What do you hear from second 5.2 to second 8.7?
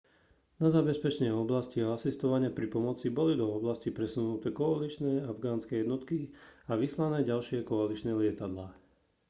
a afganské jednotky a vyslané ďalšie koaličné lietadlá